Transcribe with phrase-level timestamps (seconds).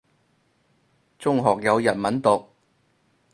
[1.19, 2.47] 中學有日文讀